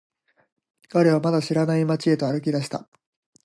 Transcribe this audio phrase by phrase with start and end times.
[0.89, 2.89] 彼はまだ知らない街へと歩き出した。